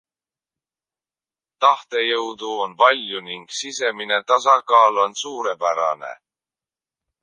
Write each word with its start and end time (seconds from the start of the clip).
Tahtejõudu 1.65 2.49
on 2.65 2.75
palju 2.81 3.23
ning 3.29 3.47
sisemine 3.61 4.21
tasakaal 4.33 5.03
on 5.07 5.19
suurepärane. 5.25 6.15